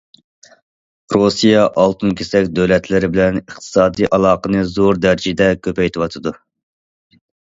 رۇسىيە 1.15 1.65
ئالتۇن 1.81 2.15
كېسەك 2.21 2.47
دۆلەتلىرى 2.61 3.09
بىلەن 3.17 3.37
ئىقتىسادى 3.41 4.09
ئالاقىنى 4.17 4.63
زور 4.71 5.01
دەرىجىدە 5.05 5.51
كۆپەيتىۋاتىدۇ. 5.67 6.33